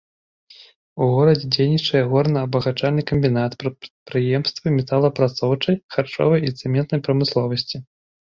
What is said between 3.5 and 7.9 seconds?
прадпрыемствы металаапрацоўчай, харчовай і цэментнай прамысловасці.